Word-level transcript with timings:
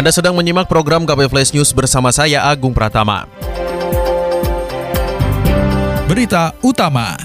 Anda 0.00 0.16
sedang 0.16 0.32
menyimak 0.32 0.64
program 0.64 1.04
KP 1.04 1.28
Flash 1.28 1.52
News 1.52 1.76
bersama 1.76 2.08
saya 2.08 2.40
Agung 2.48 2.72
Pratama. 2.72 3.28
Berita 6.08 6.56
utama. 6.64 7.20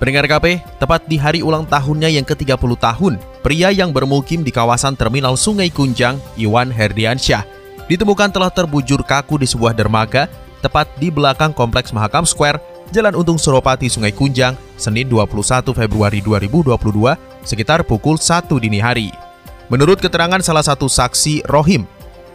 Pendengar 0.00 0.24
KP, 0.24 0.64
tepat 0.80 1.04
di 1.04 1.20
hari 1.20 1.44
ulang 1.44 1.68
tahunnya 1.68 2.08
yang 2.08 2.24
ke-30 2.24 2.72
tahun, 2.80 3.20
pria 3.44 3.68
yang 3.68 3.92
bermukim 3.92 4.40
di 4.40 4.48
kawasan 4.48 4.96
terminal 4.96 5.36
Sungai 5.36 5.68
Kunjang, 5.68 6.16
Iwan 6.40 6.72
Herdiansyah, 6.72 7.44
ditemukan 7.84 8.32
telah 8.32 8.48
terbujur 8.48 9.04
kaku 9.04 9.36
di 9.36 9.44
sebuah 9.44 9.76
dermaga 9.76 10.24
tepat 10.64 10.88
di 10.96 11.12
belakang 11.12 11.52
Kompleks 11.52 11.92
Mahakam 11.92 12.24
Square, 12.24 12.64
Jalan 12.96 13.12
Untung 13.12 13.36
Suropati, 13.36 13.92
Sungai 13.92 14.16
Kunjang, 14.16 14.56
Senin 14.80 15.04
21 15.04 15.68
Februari 15.76 16.24
2022, 16.24 16.80
sekitar 17.44 17.84
pukul 17.84 18.16
1 18.16 18.48
dini 18.56 18.80
hari. 18.80 19.12
Menurut 19.68 20.00
keterangan 20.00 20.40
salah 20.40 20.64
satu 20.64 20.88
saksi 20.88 21.44
Rohim, 21.44 21.84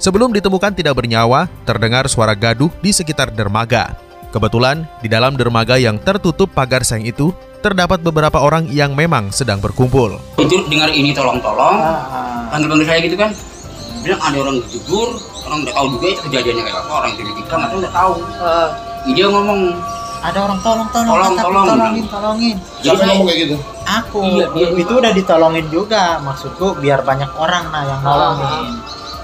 Sebelum 0.01 0.33
ditemukan 0.33 0.73
tidak 0.73 0.97
bernyawa, 0.97 1.45
terdengar 1.61 2.09
suara 2.09 2.33
gaduh 2.33 2.73
di 2.81 2.89
sekitar 2.89 3.29
dermaga. 3.29 3.93
Kebetulan, 4.33 4.89
di 4.97 5.05
dalam 5.05 5.37
dermaga 5.37 5.77
yang 5.77 6.01
tertutup 6.01 6.49
pagar 6.49 6.81
seng 6.81 7.05
itu, 7.05 7.29
terdapat 7.61 8.01
beberapa 8.01 8.41
orang 8.41 8.65
yang 8.73 8.97
memang 8.97 9.29
sedang 9.29 9.61
berkumpul. 9.61 10.17
Itu 10.41 10.65
dengar 10.65 10.89
ini 10.89 11.13
tolong-tolong, 11.13 11.77
panggil-panggil 12.49 12.87
saya 12.89 12.99
gitu 13.05 13.13
kan. 13.13 13.29
Bilang 14.01 14.21
ada 14.25 14.37
orang 14.41 14.57
jujur, 14.73 15.07
orang 15.45 15.69
udah 15.69 15.73
tahu 15.77 15.87
juga 15.93 16.05
itu 16.09 16.21
kejadiannya 16.25 16.63
kayak 16.65 16.79
apa, 16.81 16.93
orang 16.97 17.11
itu 17.13 17.21
kita 17.37 17.53
nggak 17.53 17.69
tahu 17.69 17.77
udah 17.85 17.93
tahu. 17.93 18.13
Dia 19.13 19.25
ngomong, 19.29 19.61
ada 20.21 20.39
orang 20.41 20.59
tolong 20.65 20.89
tolong 20.89 21.13
Tolong, 21.13 21.33
kata, 21.37 21.43
tolong. 21.45 21.65
tolongin 21.69 22.05
tolongin 22.09 22.55
jadi 22.81 22.85
Siapa 22.85 22.97
saya, 22.97 23.09
ngomong 23.09 23.25
kayak 23.25 23.39
gitu? 23.41 23.55
aku 23.81 24.19
Iya, 24.21 24.45
dia 24.53 24.67
itu 24.77 24.93
udah 24.93 25.11
ditolongin 25.17 25.65
juga 25.73 26.03
maksudku 26.21 26.67
biar 26.77 27.01
banyak 27.01 27.31
orang 27.33 27.63
nah 27.73 27.81
yang 27.89 28.01
nolongin 28.05 28.65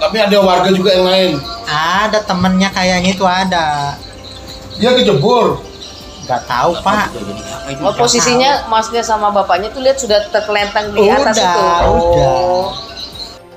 Tapi 0.08 0.18
ada 0.24 0.36
warga 0.40 0.70
juga 0.72 0.90
yang 0.96 1.06
lain. 1.06 1.32
ada 1.68 2.24
temennya 2.24 2.72
kayaknya 2.72 3.12
itu 3.12 3.24
ada 3.28 3.92
Dia 4.80 4.96
kejebur. 4.96 5.60
nggak 6.24 6.44
tahu 6.44 6.76
tahu 6.76 6.84
pak. 6.84 7.08
Oh 7.80 7.92
posisinya 7.96 8.68
masnya 8.68 9.00
sama 9.00 9.32
bapaknya 9.32 9.72
tuh 9.72 9.80
lihat 9.80 9.96
sudah 9.96 10.28
terkelentang 10.28 10.92
di 10.92 11.08
atas 11.08 11.40
Udah, 11.40 11.48
itu. 11.48 11.60
udah. 11.88 12.64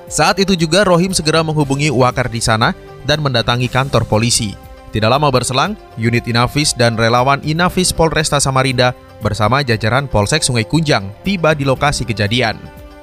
Saat 0.08 0.36
itu 0.40 0.52
juga 0.56 0.84
Rohim 0.84 1.12
segera 1.16 1.40
menghubungi 1.44 1.88
Wakar 1.88 2.28
di 2.28 2.40
sana 2.40 2.76
dan 3.04 3.20
mendatangi 3.24 3.68
kantor 3.68 4.04
polisi. 4.08 4.52
Tidak 4.92 5.08
lama 5.08 5.32
berselang, 5.32 5.72
unit 5.96 6.28
Inafis 6.28 6.76
dan 6.76 7.00
relawan 7.00 7.40
Inafis 7.44 7.96
Polresta 7.96 8.36
Samarinda 8.36 8.92
bersama 9.24 9.64
jajaran 9.64 10.04
Polsek 10.04 10.44
Sungai 10.44 10.68
Kunjang 10.68 11.08
tiba 11.24 11.56
di 11.56 11.64
lokasi 11.64 12.04
kejadian. 12.04 12.60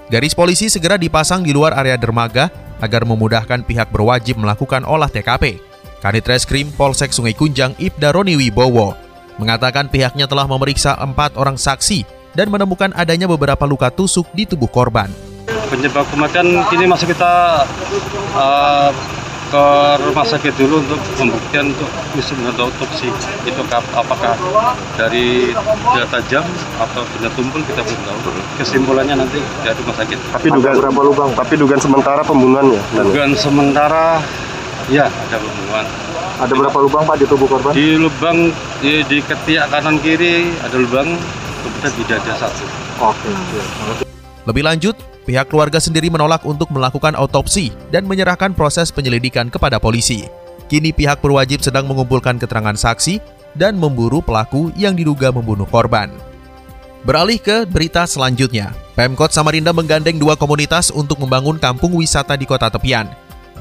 Garis 0.10 0.34
polisi 0.38 0.70
segera 0.70 0.98
dipasang 0.98 1.42
di 1.42 1.54
luar 1.54 1.74
area 1.78 1.98
dermaga 1.98 2.50
agar 2.80 3.04
memudahkan 3.08 3.64
pihak 3.64 3.92
berwajib 3.92 4.40
melakukan 4.40 4.84
olah 4.84 5.12
TKP. 5.12 5.60
Kanit 6.00 6.24
Reskrim 6.24 6.72
Polsek 6.72 7.12
Sungai 7.12 7.36
Kunjang 7.36 7.76
Ibda 7.76 8.16
Roni 8.16 8.40
Wibowo 8.40 8.96
mengatakan 9.40 9.88
pihaknya 9.88 10.28
telah 10.28 10.48
memeriksa 10.48 10.96
empat 11.00 11.36
orang 11.40 11.56
saksi 11.56 12.04
dan 12.36 12.52
menemukan 12.52 12.92
adanya 12.96 13.28
beberapa 13.28 13.64
luka 13.68 13.92
tusuk 13.92 14.28
di 14.36 14.48
tubuh 14.48 14.68
korban. 14.72 15.12
penyebab 15.70 16.06
kematian 16.10 16.66
kini 16.70 16.86
masih 16.90 17.14
kita 17.14 17.62
eh, 18.38 18.90
ke 19.50 19.66
rumah 20.06 20.26
sakit 20.26 20.54
dulu 20.62 20.86
untuk 20.86 21.00
pembuktian 21.18 21.74
untuk 21.74 21.90
atau 22.54 22.70
otopsi 22.70 23.10
itu 23.50 23.62
apakah 23.98 24.38
dari 24.94 25.50
benda 25.58 26.06
tajam 26.14 26.46
atau 26.78 27.02
benda 27.18 27.30
tumpul 27.34 27.62
kita 27.66 27.82
belum 27.82 28.02
tahu 28.06 28.18
kesimpulannya 28.62 29.26
nanti 29.26 29.42
dari 29.66 29.78
rumah 29.82 29.96
sakit 29.98 30.18
Tapi 30.38 30.48
dugaan 30.54 30.76
berapa 30.78 31.00
lubang? 31.02 31.30
Tapi 31.34 31.54
dugaan 31.58 31.82
sementara 31.82 32.22
pembunuhan 32.22 32.66
ya. 32.70 32.82
Dan 32.94 33.04
dugaan 33.10 33.34
sementara 33.34 34.22
ya 34.94 35.10
ada 35.10 35.38
pembunuhan 35.42 35.86
ada 36.40 36.54
berapa 36.56 36.78
lubang 36.80 37.04
Pak 37.04 37.16
di 37.20 37.26
tubuh 37.28 37.48
korban? 37.50 37.72
di 37.74 37.88
lubang 38.00 38.38
di, 38.80 39.04
di 39.10 39.18
ketiak 39.26 39.68
kanan 39.74 39.98
kiri 40.00 40.54
ada 40.62 40.78
lubang 40.78 41.18
kemudian 41.66 41.92
di 41.98 42.04
dada 42.08 42.34
satu 42.38 42.66
Oke. 43.00 43.32
ya. 43.32 43.64
Lebih 44.48 44.64
lanjut, 44.66 44.96
pihak 45.28 45.52
keluarga 45.52 45.82
sendiri 45.82 46.08
menolak 46.08 46.46
untuk 46.46 46.70
melakukan 46.70 47.18
autopsi 47.18 47.74
dan 47.90 48.06
menyerahkan 48.06 48.54
proses 48.54 48.94
penyelidikan 48.94 49.52
kepada 49.52 49.80
polisi. 49.82 50.28
Kini 50.70 50.94
pihak 50.94 51.20
berwajib 51.20 51.66
sedang 51.66 51.90
mengumpulkan 51.90 52.38
keterangan 52.38 52.78
saksi 52.78 53.18
dan 53.58 53.76
memburu 53.76 54.22
pelaku 54.22 54.70
yang 54.78 54.94
diduga 54.94 55.34
membunuh 55.34 55.66
korban. 55.66 56.14
Beralih 57.02 57.40
ke 57.40 57.64
berita 57.64 58.04
selanjutnya, 58.04 58.76
Pemkot 58.94 59.32
Samarinda 59.32 59.72
menggandeng 59.72 60.20
dua 60.20 60.36
komunitas 60.36 60.92
untuk 60.92 61.18
membangun 61.24 61.56
kampung 61.56 61.96
wisata 61.96 62.36
di 62.36 62.44
kota 62.44 62.68
tepian. 62.68 63.08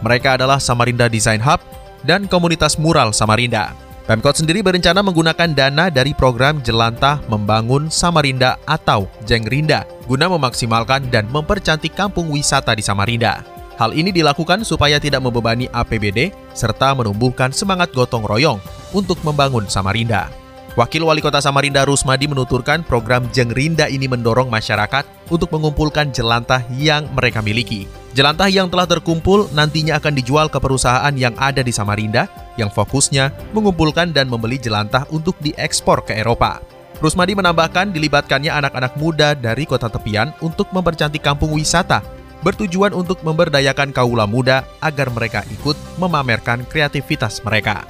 Mereka 0.03 0.37
adalah 0.37 0.59
Samarinda 0.59 1.07
Design 1.07 1.39
Hub 1.41 1.63
dan 2.03 2.27
komunitas 2.27 2.77
Mural 2.77 3.15
Samarinda. 3.15 3.88
Pemkot 4.09 4.41
sendiri 4.41 4.65
berencana 4.65 5.05
menggunakan 5.05 5.53
dana 5.53 5.93
dari 5.93 6.17
program 6.17 6.65
Jelantah 6.65 7.21
Membangun 7.29 7.93
Samarinda 7.93 8.57
atau 8.65 9.05
Jengrinda 9.29 9.85
guna 10.09 10.33
memaksimalkan 10.33 11.13
dan 11.13 11.29
mempercantik 11.29 11.93
kampung 11.93 12.33
wisata 12.33 12.73
di 12.73 12.81
Samarinda. 12.81 13.45
Hal 13.77 13.93
ini 13.93 14.09
dilakukan 14.09 14.65
supaya 14.65 14.97
tidak 14.97 15.21
membebani 15.21 15.69
APBD 15.69 16.33
serta 16.57 16.97
menumbuhkan 16.97 17.53
semangat 17.53 17.93
gotong 17.93 18.25
royong 18.25 18.57
untuk 18.97 19.21
membangun 19.21 19.69
Samarinda. 19.69 20.33
Wakil 20.73 21.05
Wali 21.05 21.21
Kota 21.21 21.45
Samarinda 21.45 21.85
Rusmadi 21.85 22.33
menuturkan 22.33 22.81
program 22.89 23.29
Jengrinda 23.29 23.93
ini 23.93 24.09
mendorong 24.09 24.49
masyarakat 24.49 25.05
untuk 25.29 25.53
mengumpulkan 25.53 26.17
jelantah 26.17 26.65
yang 26.81 27.05
mereka 27.13 27.45
miliki. 27.45 27.85
Jelantah 28.17 28.49
yang 28.49 28.73
telah 28.73 28.89
terkumpul 28.89 29.53
nantinya 29.53 30.01
akan 30.01 30.17
dijual 30.17 30.49
ke 30.49 30.57
perusahaan 30.57 31.13
yang 31.13 31.37
ada 31.37 31.61
di 31.61 31.69
Samarinda 31.69 32.29
yang 32.57 32.73
fokusnya 32.73 33.53
mengumpulkan 33.53 34.17
dan 34.17 34.33
membeli 34.33 34.57
jelantah 34.57 35.05
untuk 35.13 35.37
diekspor 35.45 36.03
ke 36.09 36.17
Eropa. 36.17 36.65
Rusmadi 36.99 37.39
menambahkan 37.39 37.95
dilibatkannya 37.95 38.51
anak-anak 38.51 38.99
muda 38.99 39.37
dari 39.37 39.69
kota 39.69 39.87
tepian 39.87 40.35
untuk 40.43 40.67
mempercantik 40.75 41.23
kampung 41.23 41.55
wisata 41.55 42.03
bertujuan 42.43 42.95
untuk 42.95 43.19
memberdayakan 43.27 43.91
kaula 43.91 44.27
muda 44.27 44.63
agar 44.79 45.11
mereka 45.11 45.43
ikut 45.51 45.75
memamerkan 45.99 46.63
kreativitas 46.67 47.43
mereka. 47.43 47.83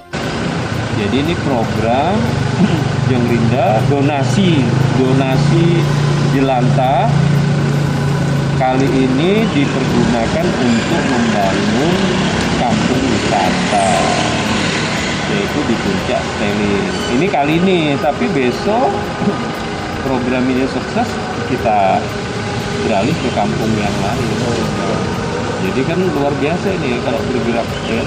Jadi 0.98 1.16
ini 1.22 1.34
program 1.46 2.16
yang 3.08 3.22
Rinda 3.28 3.80
donasi 3.86 4.66
donasi 4.98 5.66
jelantah 6.34 7.06
kali 8.58 8.91
ini 8.91 9.46
dipergunakan 9.54 10.46
untuk 10.50 11.02
membangun 11.14 11.94
kampung 12.58 13.02
wisata 13.06 13.91
yaitu 15.30 15.60
di 15.62 15.76
puncak 15.78 16.22
Stelin. 16.34 16.84
Ini 17.14 17.26
kali 17.30 17.62
ini, 17.62 17.78
tapi 18.02 18.26
besok 18.34 18.91
program 20.02 20.42
ini 20.50 20.66
sukses 20.66 21.06
kita 21.47 22.02
beralih 22.82 23.14
ke 23.14 23.30
kampung 23.30 23.72
yang 23.78 23.94
lain. 24.02 24.30
Jadi 25.62 25.80
kan 25.86 25.98
luar 26.18 26.34
biasa 26.42 26.66
ini 26.82 26.98
kalau 27.06 27.20
bergerak 27.30 27.68
ya. 27.86 28.02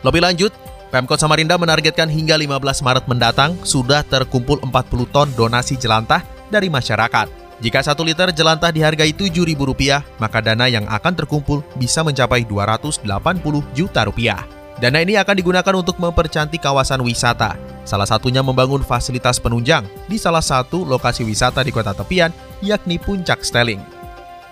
Lebih 0.00 0.20
lanjut, 0.24 0.52
Pemkot 0.88 1.20
Samarinda 1.20 1.60
menargetkan 1.60 2.08
hingga 2.08 2.40
15 2.40 2.80
Maret 2.80 3.04
mendatang 3.04 3.60
sudah 3.68 4.00
terkumpul 4.00 4.64
40 4.64 5.12
ton 5.12 5.28
donasi 5.36 5.76
jelantah 5.76 6.24
dari 6.48 6.72
masyarakat. 6.72 7.41
Jika 7.62 7.78
satu 7.78 8.02
liter 8.02 8.34
jelantah 8.34 8.74
dihargai 8.74 9.14
Rp7.000, 9.14 10.18
maka 10.18 10.42
dana 10.42 10.66
yang 10.66 10.82
akan 10.90 11.14
terkumpul 11.14 11.62
bisa 11.78 12.02
mencapai 12.02 12.42
280 12.42 13.06
juta 13.70 14.02
rupiah. 14.02 14.42
Dana 14.82 14.98
ini 14.98 15.14
akan 15.14 15.30
digunakan 15.38 15.74
untuk 15.78 15.94
mempercantik 16.02 16.58
kawasan 16.58 17.06
wisata, 17.06 17.54
salah 17.86 18.02
satunya 18.02 18.42
membangun 18.42 18.82
fasilitas 18.82 19.38
penunjang 19.38 19.86
di 20.10 20.18
salah 20.18 20.42
satu 20.42 20.82
lokasi 20.82 21.22
wisata 21.22 21.62
di 21.62 21.70
kota 21.70 21.94
tepian, 21.94 22.34
yakni 22.58 22.98
Puncak 22.98 23.46
Steling. 23.46 23.78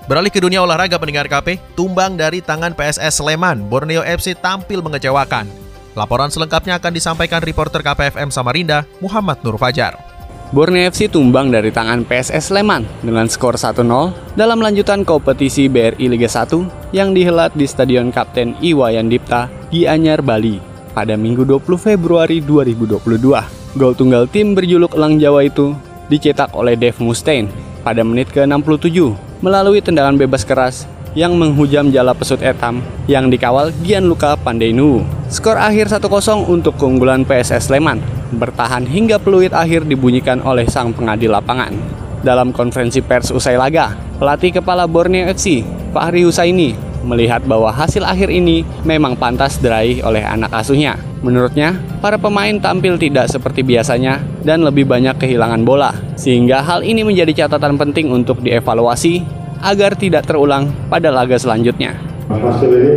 Beralih 0.07 0.31
ke 0.31 0.39
dunia 0.39 0.63
olahraga 0.63 0.95
pendengar 0.95 1.27
KP, 1.27 1.59
tumbang 1.75 2.15
dari 2.15 2.39
tangan 2.39 2.79
PSS 2.79 3.19
Sleman, 3.19 3.67
Borneo 3.67 4.07
FC 4.07 4.39
tampil 4.39 4.87
mengecewakan. 4.87 5.51
Laporan 5.99 6.31
selengkapnya 6.31 6.79
akan 6.79 6.95
disampaikan 6.95 7.43
reporter 7.43 7.83
KPFM 7.83 8.31
Samarinda, 8.31 8.87
Muhammad 9.03 9.43
Nur 9.43 9.59
Fajar. 9.59 10.10
Borneo 10.51 10.91
FC 10.91 11.07
tumbang 11.07 11.55
dari 11.55 11.71
tangan 11.71 12.03
PSS 12.03 12.51
Sleman 12.51 12.83
dengan 13.07 13.31
skor 13.31 13.55
1-0 13.55 13.87
dalam 14.35 14.59
lanjutan 14.59 15.07
kompetisi 15.07 15.71
BRI 15.71 16.11
Liga 16.11 16.27
1 16.27 16.91
yang 16.91 17.15
dihelat 17.15 17.55
di 17.55 17.71
Stadion 17.71 18.11
Kapten 18.11 18.59
Iwayan 18.59 19.07
Dipta, 19.07 19.47
Gianyar, 19.71 20.27
Bali 20.27 20.59
pada 20.91 21.15
Minggu 21.15 21.47
20 21.47 21.79
Februari 21.79 22.43
2022. 22.43 23.79
Gol 23.79 23.95
tunggal 23.95 24.27
tim 24.27 24.59
berjuluk 24.59 24.99
Elang 24.99 25.23
Jawa 25.23 25.47
itu 25.47 25.71
dicetak 26.11 26.51
oleh 26.59 26.75
Dave 26.75 26.99
Mustaine 26.99 27.47
pada 27.87 28.03
menit 28.03 28.35
ke-67 28.35 29.15
melalui 29.47 29.79
tendangan 29.79 30.19
bebas 30.19 30.43
keras 30.43 30.83
yang 31.15 31.39
menghujam 31.39 31.95
jala 31.95 32.11
pesut 32.11 32.43
etam 32.43 32.83
yang 33.07 33.31
dikawal 33.31 33.71
Gianluca 33.87 34.35
Pandeinu. 34.35 35.07
Skor 35.31 35.63
akhir 35.63 35.95
1-0 35.95 36.11
untuk 36.51 36.75
keunggulan 36.75 37.23
PSS 37.23 37.71
Sleman 37.71 38.20
bertahan 38.35 38.87
hingga 38.87 39.19
peluit 39.19 39.51
akhir 39.51 39.87
dibunyikan 39.87 40.43
oleh 40.43 40.67
sang 40.71 40.95
pengadil 40.95 41.35
lapangan. 41.35 41.75
Dalam 42.21 42.53
konferensi 42.53 43.01
pers 43.01 43.33
usai 43.33 43.57
laga, 43.57 43.97
pelatih 44.21 44.61
kepala 44.61 44.85
Borneo 44.85 45.25
FC, 45.33 45.65
Fahri 45.91 46.23
Husaini, 46.23 46.77
melihat 47.01 47.41
bahwa 47.49 47.73
hasil 47.73 48.05
akhir 48.05 48.29
ini 48.29 48.61
memang 48.85 49.17
pantas 49.17 49.57
diraih 49.57 50.05
oleh 50.05 50.21
anak 50.21 50.53
asuhnya. 50.53 51.01
Menurutnya, 51.21 51.77
para 52.01 52.17
pemain 52.17 52.53
tampil 52.61 52.97
tidak 52.97 53.29
seperti 53.29 53.61
biasanya 53.65 54.21
dan 54.45 54.65
lebih 54.65 54.89
banyak 54.89 55.17
kehilangan 55.21 55.65
bola, 55.65 55.93
sehingga 56.17 56.65
hal 56.65 56.85
ini 56.85 57.05
menjadi 57.05 57.45
catatan 57.45 57.77
penting 57.77 58.13
untuk 58.13 58.41
dievaluasi 58.41 59.25
agar 59.61 59.97
tidak 59.97 60.25
terulang 60.25 60.73
pada 60.89 61.13
laga 61.13 61.37
selanjutnya. 61.37 61.97
Hasil 62.31 62.71
ini 62.73 62.95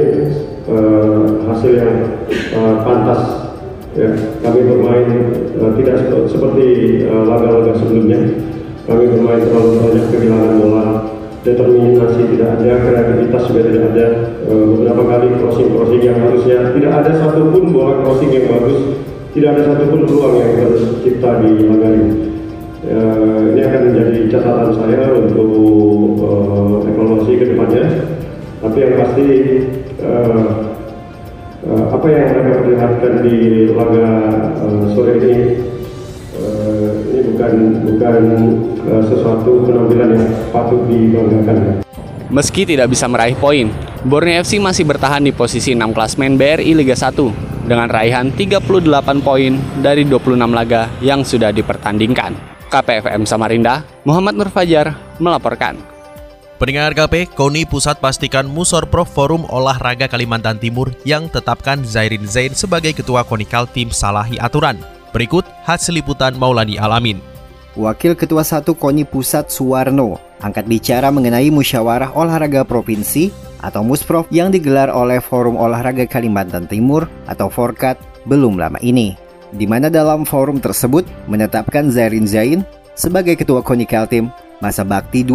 uh, 0.71 1.23
hasil 1.51 1.71
yang 1.75 1.91
uh, 2.55 2.75
pantas 2.85 3.21
ya 3.93 4.09
kami 4.41 4.59
bermain 4.65 5.07
uh, 5.57 5.71
tidak 5.77 6.09
seperti 6.29 6.65
laga-laga 7.07 7.71
uh, 7.73 7.77
sebelumnya. 7.77 8.19
Kami 8.83 9.03
bermain 9.07 9.39
terlalu 9.39 9.71
banyak 9.79 10.05
kehilangan 10.11 10.53
bola 10.59 10.87
determinasi 11.43 12.21
tidak 12.35 12.49
ada 12.59 12.71
kreativitas 12.79 13.43
juga 13.51 13.61
tidak 13.67 13.83
ada. 13.93 14.07
E, 14.47 14.51
beberapa 14.51 15.03
kali 15.07 15.27
crossing 15.39 15.69
crossing 15.75 16.03
yang 16.03 16.17
harusnya 16.23 16.71
tidak 16.71 16.91
ada 17.03 17.11
satupun 17.19 17.63
bola 17.75 17.99
crossing 18.03 18.31
yang 18.31 18.47
bagus 18.47 18.79
tidak 19.35 19.49
ada 19.55 19.61
satupun 19.71 20.07
peluang 20.07 20.35
yang 20.39 20.51
kita 21.03 21.29
di 21.43 21.49
laga 21.67 21.87
ini 21.91 22.09
e, 22.87 22.97
ini 23.55 23.61
akan 23.63 23.81
menjadi 23.91 24.19
catatan 24.31 24.69
saya 24.71 25.03
untuk 25.15 25.51
e, 26.19 26.29
evaluasi 26.91 27.31
ke 27.35 27.45
depannya. 27.55 27.85
Tapi 28.63 28.77
yang 28.79 28.93
pasti 28.95 29.27
e, 29.99 30.11
e, 31.63 31.71
apa 31.89 32.05
yang 32.11 32.23
mereka 32.31 32.51
perlihatkan 32.61 33.13
di 33.23 33.37
laga 33.73 34.07
e, 34.59 34.65
sore 34.91 35.13
ini 35.19 35.33
ini 37.13 37.19
bukan 37.33 37.53
bukan 37.85 38.23
uh, 38.89 39.03
sesuatu 39.05 39.63
penampilan 39.69 40.17
yang 40.17 40.25
patut 40.49 40.81
dibanggakan. 40.89 41.85
Meski 42.33 42.65
tidak 42.65 42.89
bisa 42.89 43.05
meraih 43.05 43.37
poin, 43.37 43.69
Borneo 44.01 44.41
FC 44.41 44.57
masih 44.57 44.89
bertahan 44.89 45.21
di 45.21 45.29
posisi 45.29 45.77
6 45.77 45.93
klasmen 45.93 46.33
BRI 46.33 46.73
Liga 46.73 46.97
1 46.97 47.69
dengan 47.69 47.87
raihan 47.87 48.33
38 48.33 48.65
poin 49.21 49.53
dari 49.85 50.03
26 50.09 50.33
laga 50.49 50.89
yang 50.99 51.21
sudah 51.21 51.53
dipertandingkan. 51.53 52.33
KPFM 52.73 53.29
Samarinda, 53.29 53.85
Muhammad 54.01 54.33
Nur 54.33 54.49
Fajar 54.49 54.97
melaporkan. 55.21 55.92
Pendengar 56.61 56.93
KP, 56.93 57.33
KONI 57.33 57.65
Pusat 57.65 57.97
pastikan 57.97 58.45
Musor 58.45 58.85
Prof 58.85 59.09
Forum 59.09 59.41
Olahraga 59.49 60.05
Kalimantan 60.05 60.61
Timur 60.61 60.93
yang 61.01 61.25
tetapkan 61.25 61.81
Zairin 61.81 62.29
Zain 62.29 62.53
sebagai 62.53 62.93
Ketua 62.93 63.25
Konikal 63.25 63.65
Tim 63.65 63.89
Salahi 63.89 64.37
Aturan. 64.37 64.77
Berikut 65.09 65.41
hasil 65.65 65.97
liputan 65.97 66.37
Maulani 66.37 66.77
Alamin. 66.77 67.17
Wakil 67.73 68.13
Ketua 68.13 68.45
1 68.45 68.69
KONI 68.69 69.01
Pusat 69.09 69.49
Suwarno 69.49 70.21
angkat 70.45 70.69
bicara 70.69 71.09
mengenai 71.09 71.49
musyawarah 71.49 72.13
olahraga 72.13 72.61
provinsi 72.61 73.33
atau 73.65 73.81
Musprof 73.81 74.29
yang 74.29 74.53
digelar 74.53 74.93
oleh 74.93 75.17
Forum 75.25 75.57
Olahraga 75.57 76.05
Kalimantan 76.05 76.69
Timur 76.69 77.09
atau 77.25 77.49
Forkat 77.49 77.97
belum 78.29 78.61
lama 78.61 78.77
ini. 78.85 79.17
Di 79.49 79.65
mana 79.65 79.89
dalam 79.89 80.21
forum 80.21 80.61
tersebut 80.61 81.05
menetapkan 81.25 81.89
Zairin 81.89 82.29
Zain 82.29 82.61
sebagai 82.93 83.33
Ketua 83.41 83.65
KONI 83.65 83.89
Kaltim 83.89 84.29
masa 84.61 84.85
bakti 84.85 85.25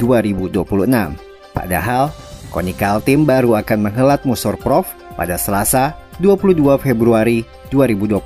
2022-2026. 0.00 1.52
Padahal 1.52 2.10
KONI 2.50 2.74
Kaltim 2.74 3.22
baru 3.28 3.60
akan 3.60 3.78
menghelat 3.86 4.26
Musor 4.26 4.58
Prof 4.58 4.88
pada 5.14 5.38
Selasa 5.38 5.94
22 6.18 6.56
Februari 6.80 7.46
2022. 7.70 8.18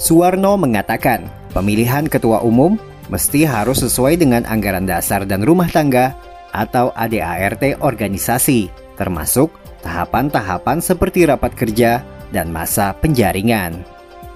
Suwarno 0.00 0.56
mengatakan, 0.56 1.28
pemilihan 1.52 2.08
ketua 2.08 2.40
umum 2.40 2.80
mesti 3.12 3.44
harus 3.44 3.84
sesuai 3.84 4.18
dengan 4.18 4.42
anggaran 4.48 4.88
dasar 4.88 5.28
dan 5.28 5.44
rumah 5.44 5.68
tangga 5.68 6.16
atau 6.50 6.90
ADART 6.96 7.78
organisasi, 7.78 8.72
termasuk 8.98 9.52
tahapan-tahapan 9.86 10.78
seperti 10.82 11.28
rapat 11.28 11.54
kerja 11.54 12.02
dan 12.34 12.50
masa 12.50 12.96
penjaringan. 12.98 13.82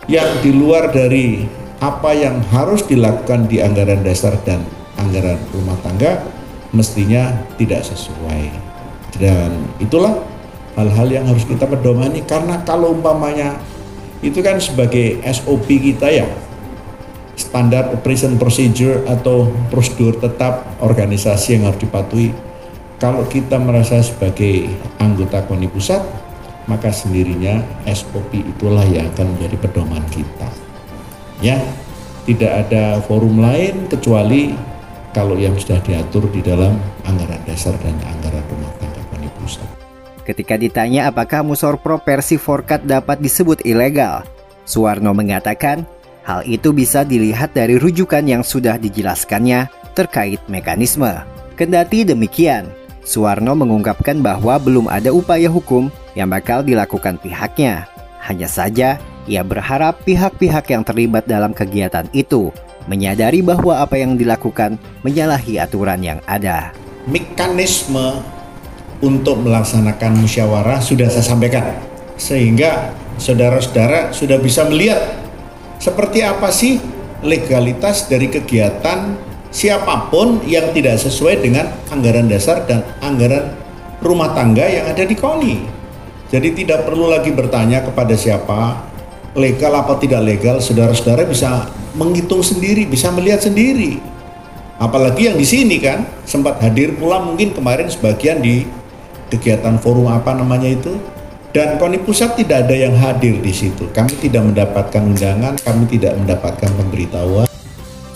Yang 0.07 0.31
di 0.45 0.51
luar 0.53 0.93
dari 0.93 1.49
apa 1.81 2.13
yang 2.13 2.39
harus 2.53 2.85
dilakukan 2.85 3.49
di 3.49 3.61
anggaran 3.65 4.05
dasar 4.05 4.37
dan 4.45 4.63
anggaran 5.01 5.41
rumah 5.53 5.77
tangga 5.81 6.21
mestinya 6.75 7.31
tidak 7.57 7.87
sesuai. 7.87 8.51
Dan 9.17 9.71
itulah 9.79 10.19
hal-hal 10.75 11.09
yang 11.09 11.25
harus 11.31 11.47
kita 11.47 11.71
pedomani 11.71 12.27
karena 12.27 12.61
kalau 12.67 12.93
umpamanya 12.93 13.57
itu 14.21 14.43
kan 14.43 14.59
sebagai 14.59 15.23
SOP 15.23 15.71
kita 15.71 16.11
ya 16.11 16.27
standar 17.39 17.95
operation 17.95 18.35
procedure 18.39 19.07
atau 19.07 19.51
prosedur 19.71 20.19
tetap 20.19 20.67
organisasi 20.83 21.59
yang 21.59 21.71
harus 21.71 21.79
dipatuhi 21.79 22.35
kalau 22.99 23.27
kita 23.27 23.59
merasa 23.59 24.03
sebagai 24.03 24.71
anggota 24.99 25.43
KONI 25.47 25.69
pusat 25.71 26.03
maka 26.67 26.91
sendirinya 26.91 27.63
SOP 27.87 28.35
itulah 28.35 28.87
yang 28.87 29.07
akan 29.15 29.37
menjadi 29.37 29.57
pedoman 29.61 30.03
kita 30.11 30.51
ya 31.39 31.61
tidak 32.25 32.67
ada 32.67 33.05
forum 33.05 33.39
lain 33.39 33.87
kecuali 33.87 34.74
kalau 35.15 35.39
yang 35.39 35.55
sudah 35.55 35.79
diatur 35.87 36.27
di 36.35 36.43
dalam 36.43 36.75
anggaran 37.07 37.41
dasar 37.47 37.73
dan 37.81 37.95
anggaran 38.03 38.43
rumah 38.51 38.75
tangga 38.83 39.01
KONI 39.15 39.31
pusat 39.39 39.69
Ketika 40.27 40.59
ditanya 40.59 41.13
apakah 41.13 41.47
Musorpro 41.47 42.01
Persi 42.03 42.41
Forkat 42.41 42.89
dapat 42.89 43.21
disebut 43.21 43.61
ilegal, 43.63 44.25
Suwarno 44.65 45.13
mengatakan 45.13 45.85
hal 46.25 46.41
itu 46.49 46.73
bisa 46.73 47.05
dilihat 47.05 47.53
dari 47.53 47.77
rujukan 47.77 48.25
yang 48.25 48.41
sudah 48.41 48.81
dijelaskannya 48.81 49.69
terkait 49.93 50.41
mekanisme. 50.49 51.13
Kendati 51.61 52.09
demikian, 52.09 52.73
Suwarno 53.05 53.53
mengungkapkan 53.53 54.25
bahwa 54.25 54.57
belum 54.57 54.89
ada 54.89 55.13
upaya 55.13 55.47
hukum 55.53 55.93
yang 56.17 56.33
bakal 56.33 56.65
dilakukan 56.65 57.21
pihaknya. 57.21 57.85
Hanya 58.25 58.49
saja, 58.49 58.97
ia 59.29 59.45
berharap 59.45 60.01
pihak-pihak 60.09 60.73
yang 60.73 60.89
terlibat 60.89 61.29
dalam 61.29 61.53
kegiatan 61.53 62.09
itu 62.17 62.49
menyadari 62.91 63.41
bahwa 63.41 63.81
apa 63.81 63.97
yang 63.97 64.17
dilakukan 64.17 64.77
menyalahi 65.01 65.61
aturan 65.61 66.01
yang 66.01 66.21
ada. 66.29 66.73
Mekanisme 67.05 68.21
untuk 69.05 69.45
melaksanakan 69.45 70.25
musyawarah 70.25 70.81
sudah 70.81 71.09
saya 71.13 71.25
sampaikan 71.25 71.77
sehingga 72.17 72.95
saudara-saudara 73.21 74.15
sudah 74.15 74.41
bisa 74.41 74.65
melihat 74.71 75.21
seperti 75.77 76.25
apa 76.25 76.49
sih 76.49 76.81
legalitas 77.21 78.09
dari 78.09 78.33
kegiatan 78.33 79.17
siapa 79.53 80.09
pun 80.09 80.43
yang 80.49 80.73
tidak 80.73 80.97
sesuai 81.01 81.45
dengan 81.45 81.69
anggaran 81.93 82.27
dasar 82.27 82.65
dan 82.65 82.83
anggaran 83.05 83.53
rumah 84.01 84.33
tangga 84.33 84.65
yang 84.67 84.89
ada 84.89 85.05
di 85.05 85.17
KONI. 85.17 85.57
Jadi 86.33 86.49
tidak 86.57 86.89
perlu 86.89 87.13
lagi 87.13 87.31
bertanya 87.31 87.85
kepada 87.85 88.17
siapa 88.19 88.91
legal 89.35 89.75
apa 89.75 89.99
tidak 89.99 90.23
legal, 90.23 90.63
saudara-saudara 90.63 91.27
bisa 91.27 91.69
menghitung 91.99 92.43
sendiri, 92.43 92.87
bisa 92.87 93.11
melihat 93.11 93.43
sendiri. 93.43 93.99
Apalagi 94.79 95.31
yang 95.31 95.39
di 95.39 95.47
sini 95.47 95.79
kan 95.79 96.07
sempat 96.27 96.59
hadir 96.59 96.99
pula 96.99 97.23
mungkin 97.23 97.55
kemarin 97.55 97.87
sebagian 97.87 98.43
di 98.43 98.67
kegiatan 99.31 99.79
forum 99.79 100.11
apa 100.11 100.35
namanya 100.35 100.71
itu 100.75 100.99
dan 101.55 101.79
KONI 101.79 102.03
pusat 102.03 102.35
tidak 102.35 102.67
ada 102.67 102.75
yang 102.75 102.95
hadir 102.99 103.39
di 103.39 103.55
situ. 103.55 103.87
Kami 103.95 104.11
tidak 104.19 104.43
mendapatkan 104.43 105.03
undangan, 105.07 105.55
kami 105.63 105.87
tidak 105.87 106.19
mendapatkan 106.19 106.71
pemberitahuan. 106.75 107.47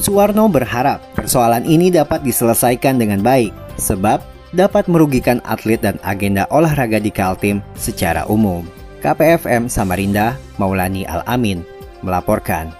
Suwarno 0.02 0.50
berharap 0.50 0.98
persoalan 1.14 1.62
ini 1.62 1.94
dapat 1.94 2.26
diselesaikan 2.26 2.98
dengan 2.98 3.22
baik, 3.22 3.54
sebab 3.78 4.18
dapat 4.50 4.90
merugikan 4.90 5.38
atlet 5.46 5.78
dan 5.78 6.02
agenda 6.02 6.50
olahraga 6.50 6.98
di 6.98 7.14
Kaltim 7.14 7.62
secara 7.78 8.26
umum. 8.26 8.77
KPFM 8.98 9.70
Samarinda, 9.70 10.34
Maulani 10.58 11.06
Al-Amin, 11.06 11.62
melaporkan. 12.02 12.74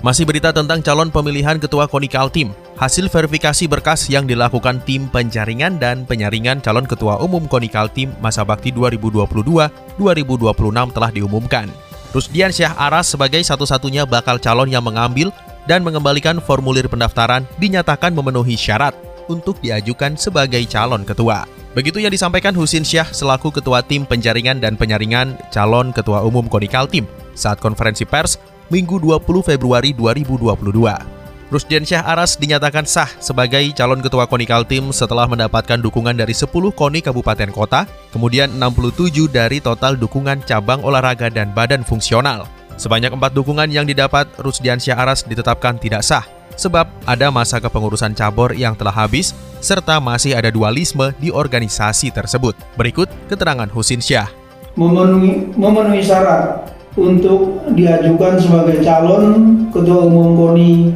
Masih 0.00 0.24
berita 0.28 0.52
tentang 0.52 0.80
calon 0.80 1.12
pemilihan 1.12 1.60
Ketua 1.60 1.88
KONI 1.88 2.08
Kaltim. 2.08 2.52
Hasil 2.76 3.08
verifikasi 3.08 3.64
berkas 3.64 4.04
yang 4.12 4.28
dilakukan 4.28 4.84
tim 4.84 5.08
penjaringan 5.08 5.80
dan 5.80 6.04
penyaringan 6.04 6.60
calon 6.60 6.84
Ketua 6.84 7.16
Umum 7.20 7.48
KONI 7.48 7.68
Kaltim 7.68 8.12
masa 8.20 8.44
bakti 8.44 8.72
2022-2026 8.72 10.92
telah 10.92 11.10
diumumkan. 11.12 11.68
Rusdian 12.16 12.52
Syah 12.52 12.72
Aras 12.76 13.12
sebagai 13.12 13.44
satu-satunya 13.44 14.08
bakal 14.08 14.40
calon 14.40 14.72
yang 14.72 14.84
mengambil 14.84 15.32
dan 15.68 15.84
mengembalikan 15.84 16.40
formulir 16.40 16.88
pendaftaran 16.88 17.44
dinyatakan 17.60 18.16
memenuhi 18.16 18.56
syarat. 18.56 19.05
Untuk 19.28 19.58
diajukan 19.62 20.18
sebagai 20.18 20.62
calon 20.66 21.06
ketua. 21.06 21.46
Begitu 21.76 22.00
yang 22.00 22.08
disampaikan 22.08 22.56
Husin 22.56 22.88
Syah 22.88 23.04
selaku 23.12 23.52
Ketua 23.52 23.84
Tim 23.84 24.08
Penjaringan 24.08 24.64
dan 24.64 24.80
Penyaringan 24.80 25.36
calon 25.52 25.92
Ketua 25.92 26.24
Umum 26.24 26.48
Konikal 26.48 26.88
Tim 26.88 27.04
saat 27.36 27.60
konferensi 27.60 28.08
pers 28.08 28.40
Minggu 28.72 28.96
20 28.98 29.22
Februari 29.44 29.92
2022. 29.92 31.16
Rusdian 31.46 31.86
Syah 31.86 32.02
Aras 32.02 32.34
dinyatakan 32.34 32.82
sah 32.82 33.06
sebagai 33.22 33.62
calon 33.78 34.02
ketua 34.02 34.26
Konikal 34.26 34.66
Tim 34.66 34.90
setelah 34.90 35.30
mendapatkan 35.30 35.78
dukungan 35.78 36.18
dari 36.18 36.34
10 36.34 36.50
koni 36.74 36.98
kabupaten 36.98 37.54
kota, 37.54 37.86
kemudian 38.10 38.50
67 38.58 39.30
dari 39.30 39.62
total 39.62 39.94
dukungan 39.94 40.42
cabang 40.42 40.82
olahraga 40.82 41.30
dan 41.30 41.54
badan 41.54 41.86
fungsional. 41.86 42.50
Sebanyak 42.74 43.14
empat 43.14 43.30
dukungan 43.38 43.70
yang 43.70 43.86
didapat, 43.86 44.26
Rusdian 44.42 44.82
Syah 44.82 44.98
Aras 45.06 45.22
ditetapkan 45.22 45.78
tidak 45.78 46.02
sah 46.02 46.26
sebab 46.54 46.86
ada 47.04 47.28
masa 47.34 47.58
kepengurusan 47.58 48.14
cabur 48.14 48.54
yang 48.54 48.78
telah 48.78 48.94
habis 48.94 49.34
serta 49.58 49.98
masih 49.98 50.38
ada 50.38 50.54
dualisme 50.54 51.10
di 51.18 51.34
organisasi 51.34 52.14
tersebut. 52.14 52.54
Berikut 52.78 53.10
keterangan 53.26 53.66
Husin 53.66 53.98
Syah. 53.98 54.30
Memenuhi, 54.78 55.50
memenuhi 55.56 56.04
syarat 56.04 56.70
untuk 56.96 57.60
diajukan 57.76 58.40
sebagai 58.40 58.80
calon 58.84 59.66
Ketua 59.72 60.08
Umum 60.08 60.36
KONI 60.36 60.92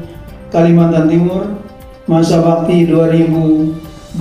Kalimantan 0.49 1.09
Timur 1.09 1.45
masa 2.09 2.43
bakti 2.43 2.89
2022 2.89 4.19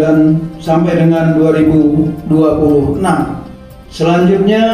dan 0.00 0.40
sampai 0.62 0.96
dengan 0.96 1.36
2026. 1.36 2.98
Selanjutnya 3.88 4.64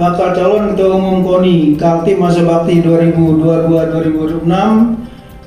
bakal 0.00 0.32
calon 0.32 0.72
Ketua 0.72 0.96
Umum 0.96 1.20
KONI 1.20 1.76
Kaltim 1.76 2.24
masa 2.24 2.40
bakti 2.40 2.80
2022-2026 2.80 4.48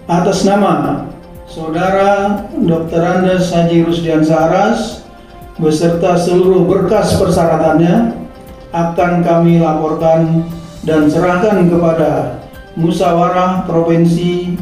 atas 0.06 0.46
nama 0.46 1.10
Saudara 1.50 2.46
Dr. 2.62 3.02
Andes 3.02 3.50
Haji 3.50 3.82
Rusdian 3.82 4.22
Saras 4.22 5.10
beserta 5.58 6.14
seluruh 6.22 6.70
berkas 6.70 7.18
persyaratannya 7.18 8.14
akan 8.70 9.26
kami 9.26 9.58
laporkan 9.58 10.46
dan 10.86 11.10
serahkan 11.10 11.66
kepada 11.66 12.38
Musyawarah 12.78 13.66
Provinsi 13.66 14.54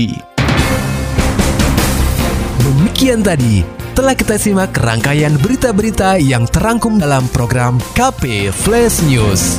Demikian 2.63 3.27
tadi 3.27 3.67
telah 3.99 4.15
kita 4.15 4.39
simak 4.39 4.71
rangkaian 4.79 5.35
berita-berita 5.43 6.23
yang 6.23 6.47
terangkum 6.47 7.03
dalam 7.03 7.27
program 7.35 7.83
KP 7.99 8.55
Flash 8.55 9.03
News. 9.05 9.59